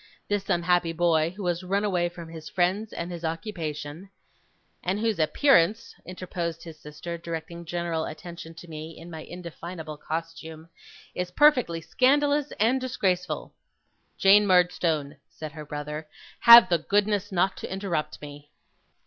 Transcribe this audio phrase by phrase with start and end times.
[0.27, 4.09] This unhappy boy who has run away from his friends and his occupation'
[4.83, 10.69] 'And whose appearance,' interposed his sister, directing general attention to me in my indefinable costume,
[11.13, 13.53] 'is perfectly scandalous and disgraceful.'
[14.17, 16.07] 'Jane Murdstone,' said her brother,
[16.39, 18.49] 'have the goodness not to interrupt me.